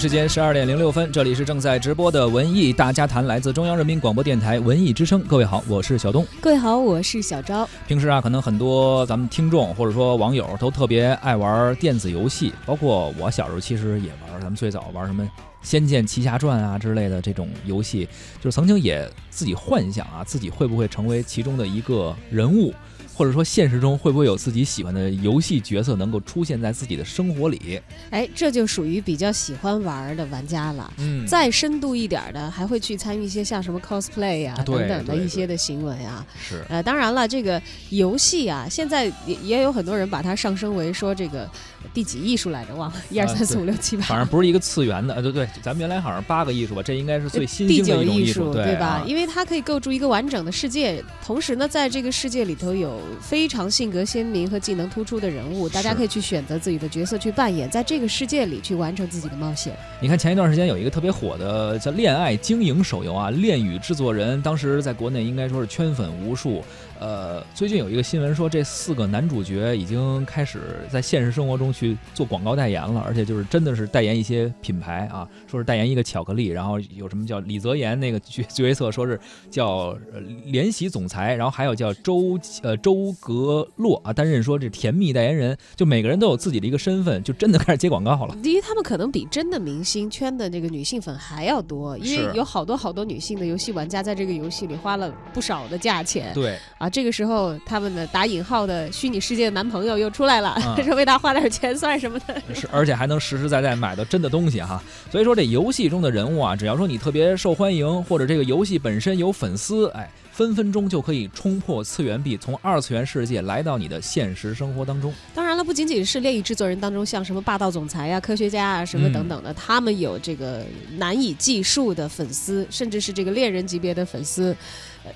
[0.00, 5.20] 时间十二点零六分，这里是正在直播的文艺大家谈，来自中央人民广播电台文艺之声。
[5.24, 6.26] 各位好，我是小东。
[6.40, 7.68] 各位好，我是小昭。
[7.86, 14.40] 平时啊，可能很多咱们听众或者说网友都特别爱玩电子游戏，包括我小时候其实也玩。
[14.40, 15.22] 咱们最早玩什么
[15.60, 18.08] 《仙剑奇侠传》啊之类的这种游戏，
[18.40, 22.72] 就是曾经也自己幻想啊，自己会不会成为其中的一个人物。
[23.20, 27.78] 或者说，现实中会不会有自己喜欢的游戏角色能够出现在自己的生活里？
[28.08, 30.90] 哎，这就属于比较喜欢玩的玩家了。
[30.96, 36.26] 嗯，再深度一点的，还会去参与一些像什么 cosplay 啊等等的一些的行为啊。
[36.42, 36.64] 是。
[36.70, 41.46] 呃，当然了，这个游戏啊，现在也也有很多人把它上升为说这个
[41.92, 42.74] 第几艺术来着？
[42.74, 44.02] 忘了，一二三四五六七八。
[44.04, 45.16] 反正不是一个次元的。
[45.16, 49.04] 呃，对对，咱们原来好像八个艺术吧，这应该是最新兴的艺术，对吧？
[49.06, 59.74] 因为它可以构筑一个完整的世界，同时呢，在这个世界里头有非常性格鲜明和技能突出的人物，大家可以去选择自己的角色去扮演，在这个世界里去完成自己的冒险。
[60.00, 66.62] 你看前一段时间有一个特别火的叫《恋爱经营》手游啊，恋与制作人当时在国内应该说是圈粉无数。
[67.00, 79.18] 呃，最近有一个新闻说，这四个男主角已经开始在现实生活中去做广告代言了，而且就是真的是代言一些品牌啊，说是代言一个巧克力，然后有什么叫李泽言那个角角色说是
[79.50, 79.96] 叫
[80.44, 88.36] 联席总裁，然后还有叫周呃周格洛啊担任说这甜蜜代言人，就每个人都有自己的一个身份，就真的开始接广告了。
[88.44, 96.34] 第一他们可能比真的明星圈的这个女性粉还要多，因为有好多好多女性的游戏玩家在这个游戏里花了不少的价钱。
[96.34, 96.89] 对啊。
[96.90, 102.42] 这个时候，他们的打引号的虚拟世界的男朋友又出来了， 说为他花点钱算什么的？
[102.54, 104.82] 是，而且还能实实在在买到真的东西哈。
[105.10, 115.12] 所以说，这游戏中的人物啊，只要说你特别受欢迎，或者这个游戏本身有粉丝，哎，分分钟就可以冲破次元壁，从二次元世界来到你的现实生活当中。
[115.34, 120.64] 当然了，不仅仅是恋与制作人当中，像什么霸道总裁呀、科学家啊什么等等的，他们有这个
[120.96, 124.56] 难以计数的粉丝，甚至是这个恋人级别的粉丝。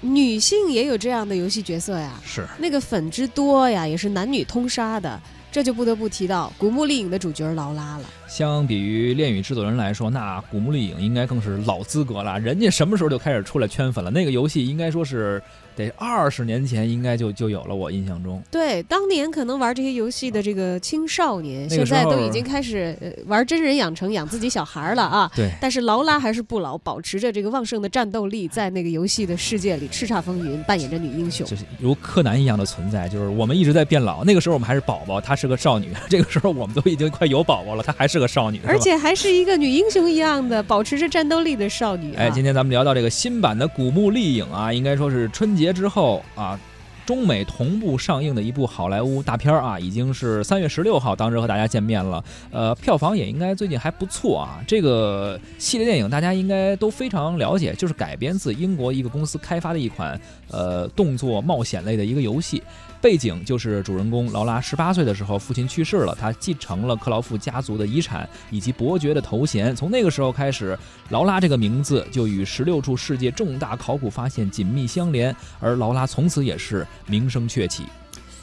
[0.03, 5.19] 女性也有这样的游戏角色呀，是那个粉之多呀，也是男女通杀的。
[5.55, 8.05] 这就不得不提到《古墓丽影》的主角劳拉了。
[8.27, 12.41] 相比于《恋与制作人》来说，那《古墓丽影》应该更是老资格了。
[12.41, 14.11] 人家什么时候就开始出来圈粉了？
[14.11, 15.41] 那个游戏应该说是。
[15.77, 18.43] 得二十年前应该就就有了，我印象中。
[18.51, 22.97] 对，当年可能玩这些游戏的这个青少年，现在都已经开始
[23.27, 25.31] 玩真人养成，养自己小孩了啊。
[25.35, 25.51] 对。
[25.61, 33.09] 但是劳拉还是不老，保持着这个旺盛的战斗力，在那个游戏的世界里叱咤风云，扮演着女英雄，就是如柯南一样的存在。
[33.09, 42.15] 就是我们一直在变老，那个时候我们还是宝宝，她是个少女； 这个时候我们都已经快有宝宝了，她还是个少女，而且还是一个女英雄一样的保持着战斗力的少女。
[42.15, 46.61] 哎，今天咱们聊到这个新版的《古墓丽影》啊，应该说是春节节之后啊。
[47.07, 52.25] 中美同步上映的一部好莱坞大片啊，已经是三月十六号当时和大家见面了。
[52.51, 54.65] 呃，票房也应该最近还不错啊。
[54.67, 60.19] 这个系列电影大家应该都非常了解，就是改编自英国一个公司开发的一款
[60.51, 62.63] 呃动作冒险类的一个游戏。
[63.05, 69.77] 背景就是主人公劳拉十八岁的时候，父亲去世了，他继承了克劳夫家族的遗产以及伯爵的头衔。
[69.77, 70.75] 从那个时候开始，
[71.11, 77.85] 劳拉这个名字就与十六处世界重大考古发现紧密相连，而劳拉从此也是名声鹊起。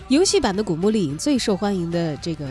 [0.09, 2.47] 游戏版的《古墓丽影》最受欢迎的这个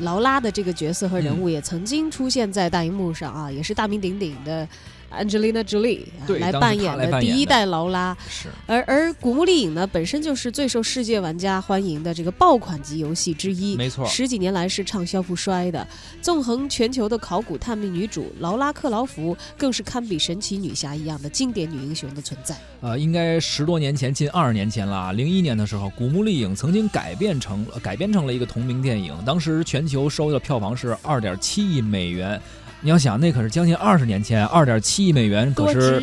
[0.00, 4.68] 劳拉的这个角色和人物，也曾经出现在大荧幕上啊，也是大名鼎鼎的。
[5.12, 6.00] Angelina Jolie
[6.38, 15.86] 来扮演的第一代劳拉，是而而《古墓丽影》呢，本身就是最受世界玩家欢迎的这个爆款级游戏之一，没错，十几年来是畅销不衰的。
[16.20, 22.54] 纵横全球的考古探秘女主劳拉克劳福，更是堪比神奇女侠一样的经典女英雄的存在。
[22.80, 25.12] 呃，应该十多年前，近二十年前了。
[25.12, 32.40] 零一年的时候，《古墓丽影》曾经改变成改编成了一个同名电影，当时全球收的票房是二点七亿美元。
[32.86, 36.00] 你要想，那可是将近二十年前，二点七亿美元可是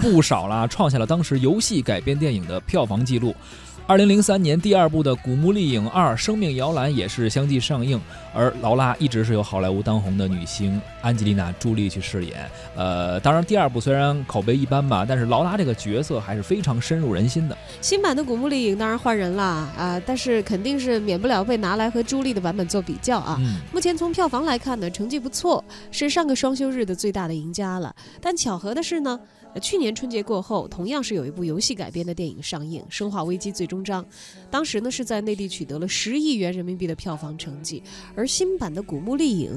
[0.00, 3.34] 不少了，创下了当时游戏改编电影的票房纪录。
[3.88, 8.00] 二零零三年，第二部的《古墓丽影二：生命摇篮》也是相继上映，
[8.34, 12.50] 而劳拉一直是由好莱坞当红的女星安吉丽娜·朱莉去饰演。
[12.74, 17.56] 呃，当然，第二部虽然口碑一般吧，但是劳拉这个角色还是非常深入人心的。
[17.80, 23.40] 新版的《古墓丽影》当然换人了啊，但是肯定是免不了被拿来和朱莉的版本做比较啊。
[23.72, 27.94] 目前从票房来看呢，成绩不错，是上个双休日的最大的赢家了。
[28.20, 29.20] 但巧合的是呢。
[29.60, 34.04] 去年春节过后，同样是有一部游戏改编的电影上映，《生化危机：最终章》，
[34.50, 37.82] 当时呢是在内地取得了十亿元人民币的票房成绩，
[38.14, 39.52] 而新版的《古墓丽影》。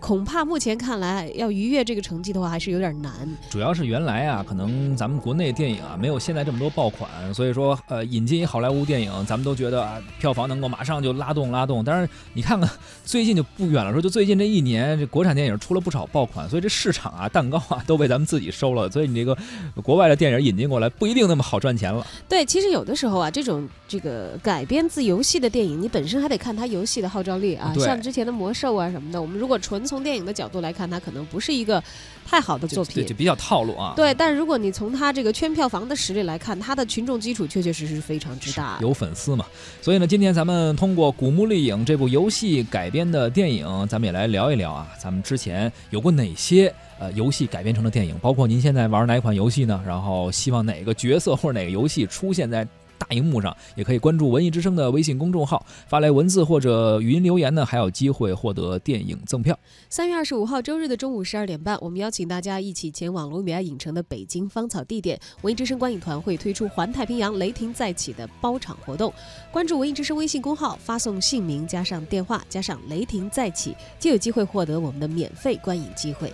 [0.00, 3.12] 恐怕目前看来要逾越这个成绩的话，还是有点难。
[3.50, 11.84] 主要是原来啊，可能咱们国内电影啊没有现在这么多爆款，所以说呃引进一好莱坞电影，咱们都觉得啊票房能够马上就拉动拉动。
[11.84, 12.68] 但是你看看
[13.04, 18.90] 最近就不远了，说就最近这一年，这国产电影出了不少爆款，所以这市场啊蛋糕啊都被咱们自己收了。
[18.90, 19.36] 所以你这个
[19.82, 22.06] 国外的电影引进过来不一定那么好赚钱了。
[22.28, 27.74] 对，其实有的时候啊，这种这个改编自游戏的电影，你本身还得看它游戏的号召力啊。
[27.78, 31.82] 像之前的魔兽啊什么的，我们如果纯从电影的角度来看，它可能不是一个
[32.24, 33.92] 太好的作品，就比较套路啊。
[33.96, 39.44] 对，但如果你从它这个圈票房的实力来看，它的群众基础确确实实是非常之大，有粉丝嘛。
[39.82, 48.16] 所以呢，今天咱们通过《古墓丽影》这部游戏改编的电影，咱们也来聊一聊啊，咱们之前有过哪些呃游戏改编成的电影？
[48.22, 49.82] 包括您现在玩哪一款游戏呢？
[49.84, 52.64] 然后希望哪个角色或者哪个游戏出现在？
[53.00, 59.58] 大荧幕上也可以关注文艺之声的微信公众号，发来文字或者语音留言呢，还有机会获得电影赠票。
[59.88, 69.10] 三月二十五号周日的中午十二点半，我们邀请大家一起前往卢米埃影城的北京芳草地点，文艺之声观影团会推出《环太平洋：雷霆再起》的包场活动。
[69.50, 76.30] 关注文艺之声微信公号，发送姓名加上电话加上“雷霆再起”，就有机会获得我们的免费观影机会。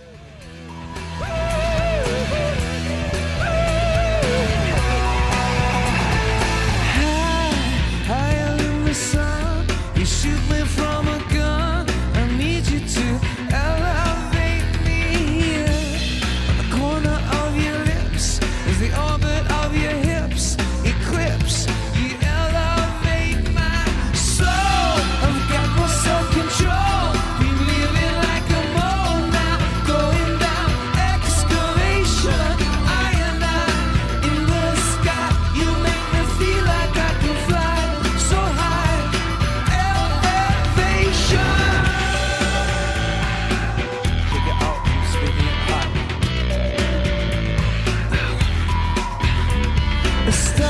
[50.27, 50.66] 您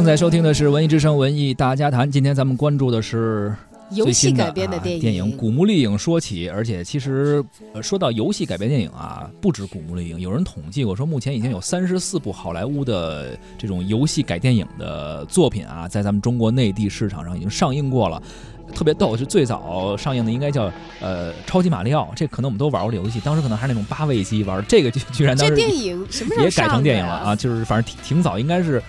[0.00, 3.54] 正在收听的是《文艺之声·文艺大家谈》，今天咱们关注的是
[3.90, 5.00] 游戏改编的电影。
[5.02, 7.44] 电影《古墓丽影》说起，而且其实
[7.82, 18.22] 说到游戏改编电影啊，不止《古墓丽影》，有人统计过说，目前已经有三十四部好莱坞的这种游戏改电影的作品啊，在咱们中国内地市场上已经上映过了。
[18.74, 27.36] 特别逗，是最早上映的应该叫呃《超级马里奥》，这可能我们都玩过这游戏，当时可能还是那种八位机玩，这个居然当时电影什么时候也改成电影了啊？
[27.36, 28.82] 就是反正挺挺早，应该是。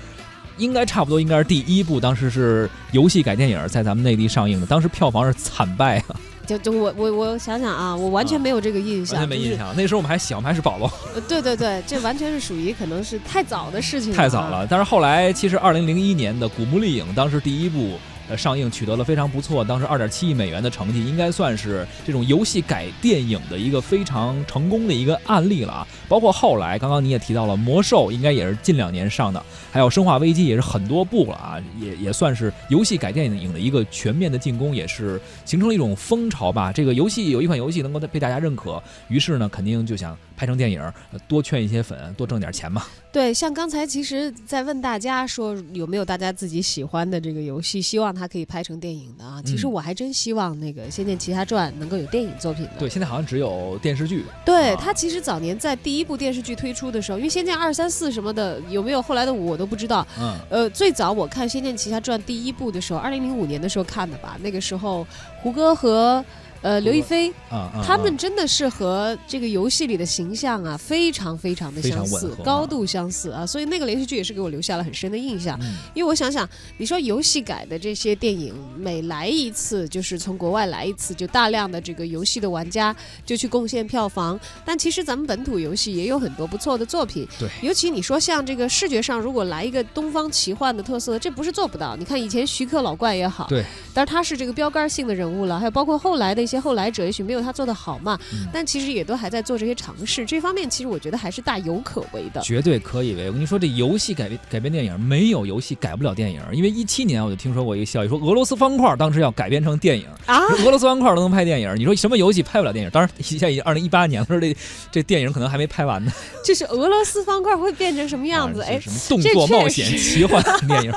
[0.58, 6.16] 应该差不多，应该是第一部，当时是游戏改电影在咱们内地上映的，当时票房是惨败啊！
[6.46, 9.74] 就就我我我想想啊，我完全没有这个印象，完全没印象。
[9.76, 10.92] 那时候我们还小，我们还是宝宝。
[11.28, 14.68] 对对对，这完全是属于可能是太早的事情，太早了。
[14.70, 17.98] 但是后来，其实二零零一年的《古墓丽影》当时第一部。
[18.38, 25.88] 上映取得了非常不错，当时二点七亿美元的成绩，应该算是这种游戏改电影的一个非常成功的一个案例了啊！
[26.08, 36.72] 包括后来，刚刚你也提到了《魔兽》，应该也是近两年上的，还有《生化危机》也是很多部了啊，也也算是游戏改电影的一个全面的进攻，也是形成了一种风潮吧。
[36.72, 40.18] 这个游戏有一款游戏能够被大家认可，于是呢，肯定就想。
[40.42, 40.82] 拍成电影，
[41.28, 42.84] 多圈一些粉，多挣点钱嘛。
[43.12, 49.42] 对，像刚才其实，在问大家说有没有大家自己喜欢的这个游戏，希望它可以拍成电影的啊。
[49.46, 52.72] 其实我还真希望那个《仙剑奇侠传》能够有电影作品的。
[52.80, 54.26] 对，现在好像只有电视剧。
[54.46, 60.06] 对，它其实早年在第一部电视剧推出的时候，因为《仙剑二三四》什么的有没有后来的五我都不知道。
[60.20, 60.36] 嗯。
[60.50, 64.38] 呃，最早我看《仙剑奇侠传》第一部的时候，二零零五年的时候看的吧。
[64.42, 65.06] 那个时候，
[65.42, 66.24] 胡歌和。
[66.62, 75.60] 呃，刘亦菲啊，他们真的是和这个游戏里的形象啊，非常非常的相似，高度相似啊，所以那个连续剧也是给我留下了很深的印象。
[75.96, 84.40] 因为我想想，你说游戏改的这些电影，每来一次就是从国外来一次，就大量的这个游戏的玩家就去贡献票房。
[84.64, 91.96] 但其实咱们本土游戏也有很多不错的作品，对，尤其你说像这个视觉上，如果来一个东方奇幻的特色，这不是做不到。
[91.96, 93.66] 你看以前徐克老怪也好，对，
[93.96, 98.20] 但是他是这个标杆性的人物了，还有包括后来的一些后来者，也许没有他做的好嘛，
[98.54, 100.26] 但其实也都还在做这些尝试。
[100.26, 103.28] 这方面其实我觉得还是大有可为的，绝对可以为。
[103.28, 112.92] 我跟你说，这游戏改编改编电影没有游戏改不了电影，因为一七年我就听说过一个消息，说俄罗斯方块当时要改编成电影啊，俄罗斯方块都能拍电影，你说什么游戏拍不了电影？
[112.92, 114.56] 当然现在已经二零一八年了，说这
[114.92, 116.12] 这电影可能还没拍完呢。
[116.44, 118.62] 就是俄罗斯方块会变成什么样子？
[118.68, 120.92] 哎，什么动作冒险奇幻 电影？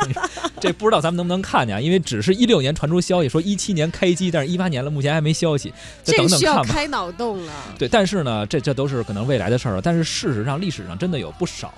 [0.64, 1.83] 这不知道咱们能不能看见？
[1.83, 6.62] 因为只是一六年传出消息说一七年开机，但是一八年了，目前还没消息，再等等看吧。
[6.64, 7.52] 开脑洞了。
[7.78, 9.83] 对，但是呢，这这都是可能未来的事儿了。
[9.83, 11.75] 但是事实上，历史上真的有不少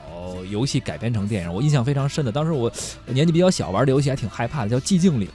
[0.51, 2.31] 游戏改编成电影，我印象非常深的。
[2.31, 2.71] 当时我
[3.07, 5.29] 年纪比较小，玩的游戏还挺害怕的，叫《寂静岭》。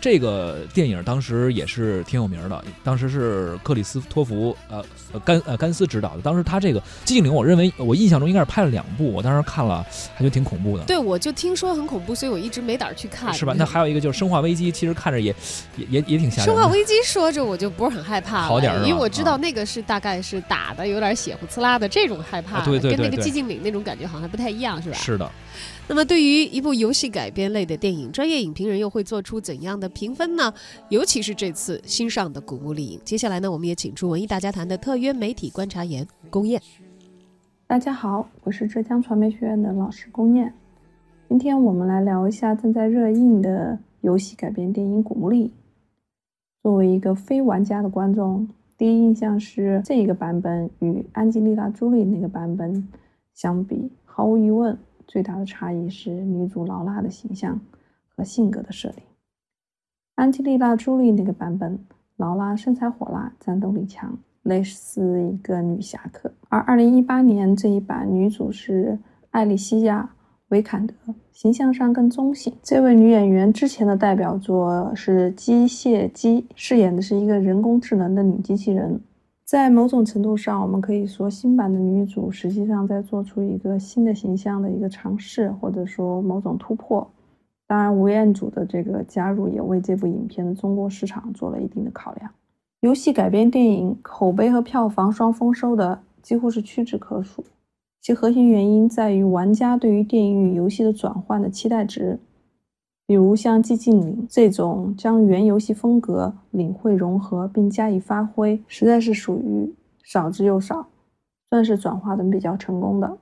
[0.00, 4.84] 这个电影当时也是挺有名的，当时是克里斯托弗呃
[5.24, 6.22] 甘呃甘斯执导的。
[6.22, 10.84] 当时他这个《寂静岭》，我认为我印象中应该是拍了两部，我当时看了还觉得挺恐怖的。
[10.84, 13.34] 对，我就听说很恐怖，所以我一直没胆去看。
[13.34, 13.54] 是吧？
[13.56, 15.34] 那还有一个就是《生化危机》，其实看着也
[15.76, 16.46] 也也也挺吓人。
[16.46, 24.96] 生化危机说着我就不是很害怕，好点因为我知道那个是大概是打的有点血呼呲啦的这种害怕，对对对，跟那个《寂静岭》那种感觉好像还不太一样，是吧？
[24.96, 25.28] 是的。
[25.90, 30.52] 那么，对于一部游戏改编类的电影，专业影评人又会做出怎样的评分呢？
[30.88, 36.60] 尤其是这次新上的《古墓丽影》，接下来呢，我们也请出文艺大家谈的特约媒体观察员龚燕。
[37.66, 40.52] 大家好，我是浙江传媒学院的老师龚燕。
[41.28, 45.48] 今天我们来聊一下正在热映的游戏改编电影《古墓丽影》。
[46.62, 52.88] 作为一个非玩家的观众，第一印象是这一个版本与安吉丽娜·朱莉那个版本
[53.34, 54.76] 相比，毫无疑问。
[55.06, 57.58] 最大的差异是女主劳拉的形象
[58.14, 59.02] 和性格的设定。
[60.18, 61.78] 安吉丽娜·朱莉那个版本，
[62.16, 68.98] 劳拉身材火辣，战斗力强，类似一个女侠客；而2018年这一版，女主是
[69.30, 70.10] 艾莉西亚·
[70.48, 70.92] 维坎德，
[71.30, 72.52] 形象上更中性。
[72.64, 79.00] 这位女演员之前的代表作是《机械姬》，饰演的是一个人工智能的女机器人。
[79.44, 87.08] 在某种程度上，我们可以说新版的女主实际上在做出一个新的形象的一个尝试，或者说某种突破。
[87.68, 92.30] 当然，吴彦祖的这个加入也为这部影片的中国市场做了一定的考量。
[92.80, 97.44] 游戏改编电影口碑和票房双丰收的几乎是屈指可数，
[98.00, 102.18] 其核心原因在于玩家对于电影与游戏的转换的期待值。
[103.06, 110.86] 比如像《寂静岭》这种将原游戏风格领会融合并加以发挥，实在是属于少之又少，
[111.50, 113.18] 算是转化的比较成功的。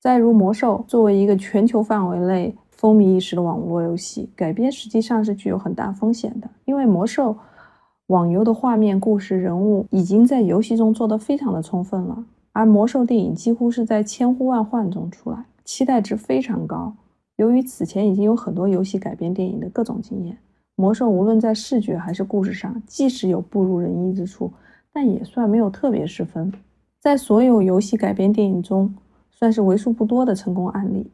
[0.00, 7.30] 再如《魔兽》，作为一个全球范围内风靡一时的网络游戏，改编实际上是具有很大风险的，因为《魔兽》
[8.08, 16.92] 网游的画面、故事、人物已经在游戏中做得非常的充分了，而《魔兽》电影几乎是在千呼万唤中出来，期待值非常高。
[17.36, 20.34] 由于此前已经有很多游戏改编电影的各种经验，
[20.74, 24.50] 《魔兽》无论在视觉还是故事上，即使有不如人意之处，
[24.92, 26.52] 但也算没有特别失分。
[26.98, 28.92] 在所有游戏改编电影中，
[29.30, 31.08] 算是为数不多的成功案例。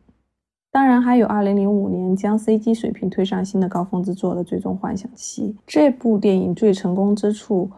[0.71, 5.53] 当然，还有2005年将 CG 水平推上新的高峰之作的《最终幻想七》。
[5.67, 7.71] 这部电影最成功之处，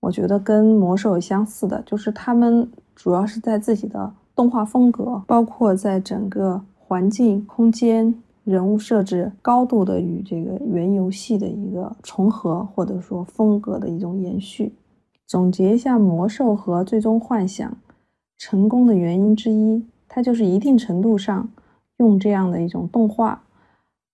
[0.00, 6.62] 我觉得跟《魔兽》相似的，就是他们主要是在自己的动画风格，包括在整个。
[6.84, 14.74] 环境、空间、人物设置高度的与这个原游戏的一个重合，或者说风格的一种延续。
[15.26, 17.66] 总结一下，《魔兽》和《最终幻想》
[18.36, 21.48] 成功的原因之一，它就是一定程度上
[21.98, 23.42] 用这样的一种动画，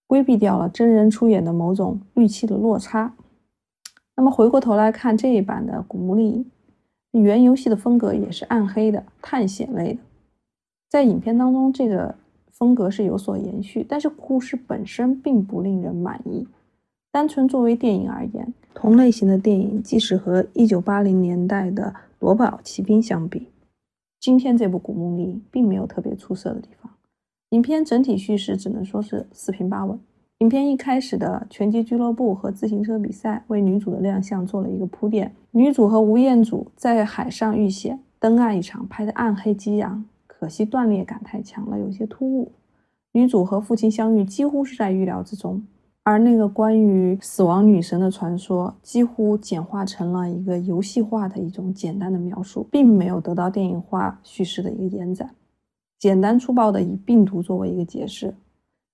[0.07, 3.15] 规避掉了真人出演的某种预期的落差。
[4.17, 6.47] 那么回过头来看这一版的《古墓丽影》，
[7.21, 10.01] 原游戏的风格也是暗黑的、探险类的，
[10.89, 12.15] 在影片当中这个。
[12.59, 16.45] 风格是有所延续，但是故事本身并不令人满意。
[17.13, 21.85] 单纯作为电影而言，同类型的电影，即使和1980年代的
[22.19, 23.47] 《夺宝奇兵》相比，
[24.19, 26.91] 今天这部《古墓丽影》并没有特别出色的地方。
[27.51, 29.99] 影片整体叙事只能说是四平八稳。
[30.41, 35.35] 影片一开始的拳击俱乐部和自行车比赛为女主的亮相做了一个铺垫。
[35.53, 40.05] 女主和吴彦祖在海上遇险，登岸一场，拍的暗黑激昂。
[40.27, 42.53] 可惜断裂感太强了，有些突兀。
[43.13, 45.65] 女主和父亲相遇几乎是在预料之中，
[46.05, 55.29] 而那个关于死亡女神的传说，几乎简化成了一个游戏化的一种简单的描述，并没有得到电影化叙事的一个延展，
[55.99, 58.35] 简单粗暴的以病毒作为一个解释，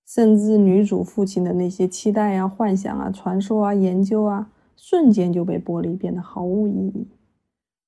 [0.07, 7.07] 甚至女主父亲的那些期待啊、幻想啊、传说啊、研究啊，瞬间就被剥离，变得毫无意义。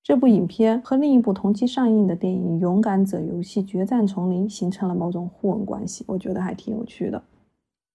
[0.04, 7.22] 这部影片和另一部同期上映的电影《勇敢者游戏：决战丛林》形成了某种互文关系，我觉得还挺有趣的。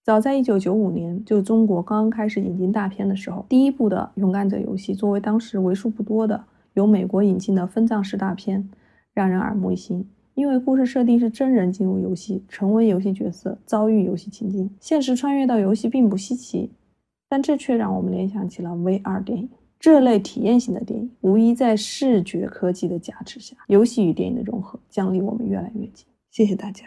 [0.05, 8.69] 早在一九九五年，就中国刚刚开始引进大片的时候，第一部的《勇敢者游戏》作为当时为数不多的由美国引进的分账式大片，
[9.15, 10.07] 让人耳目一新。
[10.35, 16.71] 因为故事设定是真人进入游戏，成为游戏角色，遭遇游戏情境，现实穿越到游戏并不稀奇，
[17.29, 19.49] 但这却让我们联想起了 VR 电影。
[19.79, 26.07] 这类体验型的电影，无疑在视觉科技的加持下，游戏与电影的融合将离我们越来越近。
[26.31, 26.85] 谢谢大家。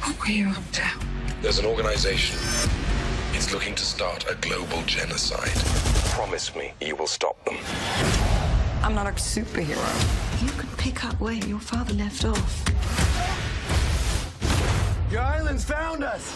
[0.00, 0.82] What were you up to?
[1.42, 2.36] There's an organization.
[3.34, 5.52] It's looking to start a global genocide.
[6.16, 7.56] Promise me you will stop them.
[8.82, 10.25] I'm not a superhero.
[10.42, 12.64] You can pick up where your father left off.
[15.10, 16.34] Your island's found us!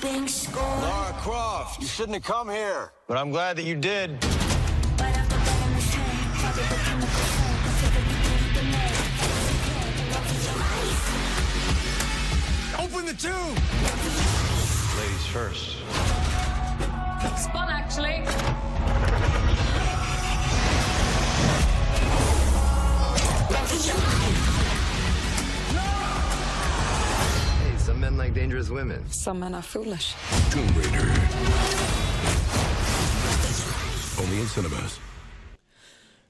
[0.00, 0.48] Brilliant.
[0.54, 4.10] Lara Croft, you shouldn't have come here, but I'm glad that you did.
[12.78, 13.58] Open the tube!
[14.96, 16.25] Ladies first.
[17.34, 18.22] Spun, actually.
[27.62, 29.08] Hey, some men like dangerous women.
[29.10, 30.14] Some men are foolish.
[30.50, 31.12] Tomb Raider.
[34.18, 34.98] Only in cinemas.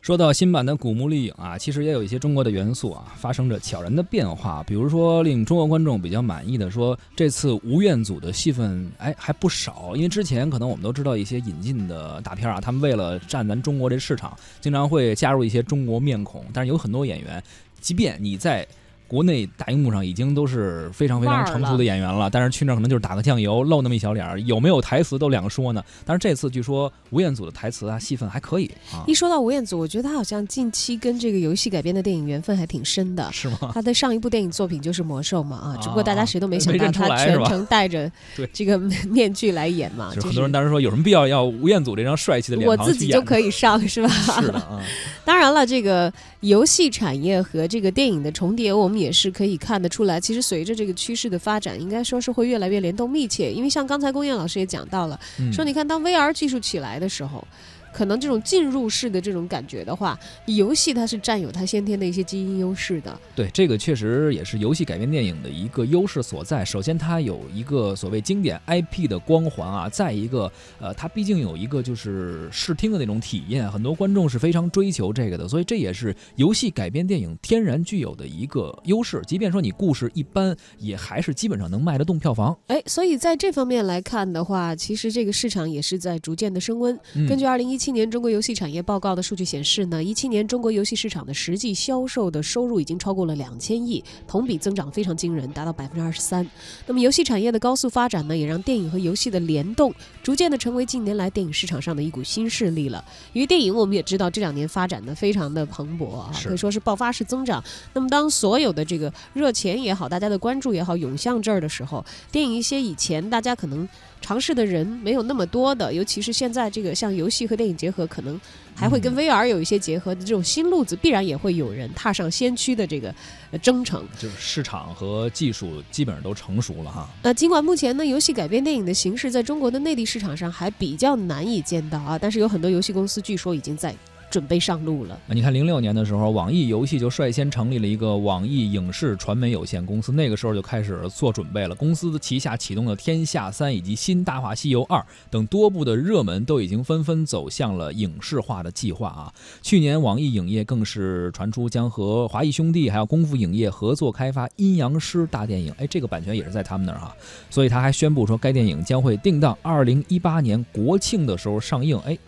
[0.06, 4.62] 说到新版的《古墓丽影》啊，其实也有一些中国的元素啊，发生着悄然的变化。
[4.62, 9.96] 比如说，令中国观众比较满意的，说这次吴彦祖的戏份哎还不少。
[9.96, 16.44] 因为之前可能我们都知道一些引进的大片啊，他们为了占咱中国这市场，经常会加入一些中国面孔。
[16.52, 17.42] 但是有很多演员，
[17.81, 18.64] 即便你在。
[19.09, 25.83] 国内大荧幕上已经都是非常非常成熟的演员了，但是去那可能就是打个酱油，露那么一小脸儿，有没有台词都两说呢。
[26.05, 29.05] 但是这次据说吴彦祖的台词啊，戏份还可以啊。
[29.09, 33.71] 一说到吴彦祖，我觉得他好像近期跟这个游戏改编的电影缘分还挺深的，是吗？
[33.73, 38.11] 他的上一部电影作品就是《魔兽》嘛，啊，只不过大家谁都没想到他全程戴着
[38.53, 40.12] 这个面具来演嘛。
[40.14, 44.09] 就很多人当时说，有什么必要要吴彦祖这张帅气的脸我自己就可以上，是吧？
[44.09, 44.83] 是的啊。
[45.25, 46.12] 当然了，这个
[46.46, 49.82] 游戏产业和这个电影的重叠，我们也是可以看。
[49.82, 53.52] 得出来，其实随着这个趋势的发展，应该说是会越来越联动密切。
[53.52, 55.20] 因为像刚才龚燕老师也讲到了，
[55.52, 57.46] 说你看当 VR 技术起来的时候。
[57.92, 63.18] 可能这种进入式的这种感觉的话，游戏它是占有它先天的一些基因优势的。
[63.35, 66.64] 对，这个确实也是游戏改编电影的一个优势所在。
[66.64, 75.49] 首先，它有一个所谓经典 IP 的光环啊；再一个，呃，它毕竟有一个就是视听的那种体验，很多观众是非常追求这个的。
[75.49, 79.22] 所以，这也是游戏改编电影天然具有的一个优势。
[79.27, 82.55] 即便说你故事一般，也还是基本上能卖得动票房。
[82.66, 86.99] 哎，所以在这方面来看的话，其实这个市场也是在逐渐的升温。
[87.27, 87.86] 根据二零一七。
[87.87, 96.44] 七年中国游戏产业报告的数据显示呢，一七年中国游戏市场的实际销售的收入已经超过了两千亿，同比增长非常惊人，达到百分之二十三。
[96.88, 103.05] 那么游戏产业的高速发展呢，也让电影和游戏的联动逐渐的成为近年来电影市场上的一股新势力了。
[103.33, 107.62] 因为电影我们也知道这两年发展的非常的蓬勃啊，可以说是爆发式增长。
[107.94, 113.88] 那么当所有的这个热钱也好，大家的关注也好涌向这儿的时候，电影一些以前大家可能。
[114.20, 118.40] 尝试的人没有那么多的，尤其是现在这个像游戏和电影结合，可能
[118.74, 123.14] 还会跟 VR 有一些结合的这种新路子，必然也会有人踏上先驱的这个
[123.62, 124.05] 征程。
[124.18, 127.09] 就是市场和技术基本上都成熟了哈。
[127.22, 133.94] 呃，尽管目前呢，游戏改编电影的形式在中国的内地市场上还比较难以见到啊，但是有很多游戏公司据说已经在。
[134.37, 135.18] 准备上路了。
[135.29, 141.75] 你看，零六年的时候，网易游戏就率先成立了一个网易影视传媒有限公司，那个时候就开始做准备了。
[141.75, 149.33] 公司旗下启动了《天下三》以及《新大话西游二》等多部的热门，都已经纷纷走向了影视化的计划啊。
[149.62, 157.16] 去年，网易影业更是传出将和华谊兄弟还有功夫影业合作开发《阴阳师》大电影，哎，这个版权也是在他们那儿哈。
[157.49, 161.99] 所以他还宣布说，该电影将会定档二零一八年国庆的时候上映。
[162.01, 162.18] 哎。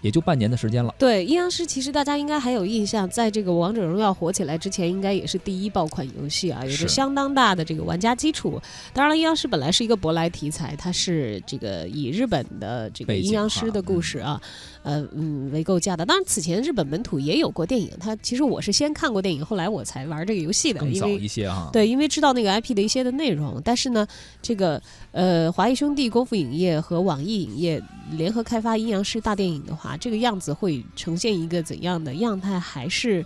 [0.00, 0.94] 也就半年的时间了。
[0.98, 8.60] 对，阴阳师其实大家应该还有印象，在这个王者荣耀火起来之前，应该也是第一爆款游戏啊，有着相当大的这个玩家基础。
[8.92, 14.40] 当然了，阴阳师本来是一个舶来题材，它是这个以日本的这个阴阳师的故事啊，
[14.82, 16.04] 呃嗯为构架的。
[16.06, 21.70] 当然，此前日本本土也有过电影，它其实我是先看过电影，后来我才玩这个游戏的，更早一些哈。
[21.72, 24.06] 对，因为知道那个 IP 的一些的内容，但是呢，
[24.40, 24.80] 这个
[25.12, 27.82] 呃华谊兄弟、功夫影业和网易影业
[28.12, 32.58] 联合开发阴阳师大电影的话，这个样子会呈现一个怎样的样态？
[32.58, 33.24] 还是？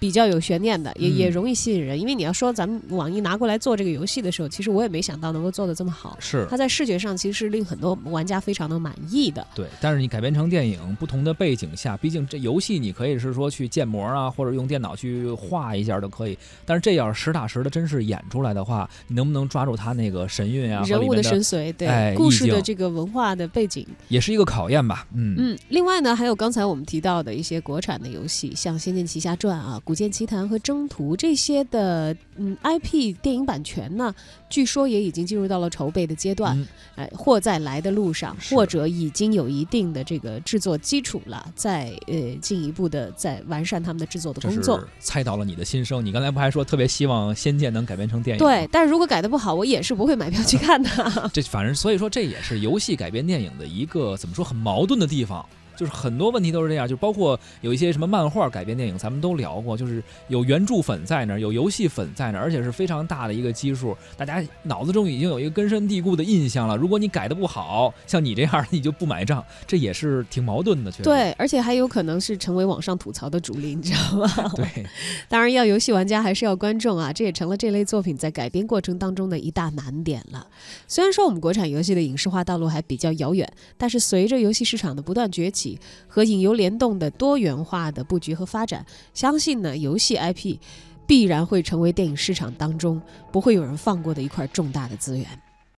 [0.00, 6.16] 比较有悬念的，也也容易吸引人，因为你要说咱们网易拿过来做这个游戏的时候，其实我也没想到能够做的这么好。
[6.20, 9.46] 是，它在视觉上其实是令很多玩家非常的满意的。
[9.54, 16.38] 对，但是你改编成电影，不同的背景下，毕竟这游戏你可以是说去建模啊，或者用电脑去画一下都可以。
[16.64, 20.82] 但是这要是实打实的真是演出来的话，你能不能抓住它那个神韵啊？
[20.86, 25.06] 人物的神髓，对，故事的这个文化的背景，也是一个考验吧。
[25.14, 25.58] 嗯嗯。
[25.68, 30.58] 另外呢，还有刚才我们提到的一些国产的游戏，像《仙剑奇侠传》啊，《古剑奇谭》和。
[30.64, 34.14] 征途这些的嗯 IP 电影版权呢，
[34.48, 44.82] 据说也已经进入到了筹备的阶段，哎，或在来的路上，或者已经有一定的这个制作基础了，在呃进一步的在完善他们的制作的工作。
[45.00, 48.42] 猜到了你的心声，你刚才不还说特别希望《仙剑》能改编成电影？
[48.42, 50.88] 对，但是如果改的不好，我也是不会买票去看的。
[51.30, 55.44] 这反正所以说这也是游戏改编电影的一个怎么说很矛盾的地方。
[55.76, 66.76] 就是很多问题都是这样，就包括有一些什么漫画改编电影，咱们都聊过，就是有原著粉在那儿，有游戏粉在那儿，而且是非常大的一个基数，大家脑子中已经有一个根深蒂固的印象了。
[66.76, 70.90] 如果你改的不好，像你这样，你就不买账，这也是挺矛盾的。
[70.90, 74.52] 确实， 对，而且还有可能是成为网上吐槽的主力，你知道吗？
[74.54, 74.86] 对，
[75.28, 80.46] 当然要游戏玩家还是要观众啊，这也成了这类作品在改编过程当中的一大难点了。
[80.86, 85.63] 虽然说我们国产游戏的影视化道路还比较遥远，但是随着游戏市场的不断崛起。
[86.06, 90.58] 和影游联动的多元化的布局和发展，相信呢，游戏 IP
[91.06, 93.00] 必然会成为电影市场当中
[93.30, 95.26] 不会有人放过的一块重大的资源。